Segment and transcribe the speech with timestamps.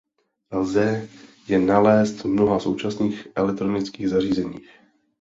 [0.51, 1.07] Lze
[1.47, 4.69] je nalézt v mnoha současných elektronických zařízeních.